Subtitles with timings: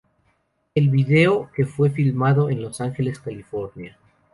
[0.73, 3.99] El vídeo, que fue filmado en Los Ángeles California.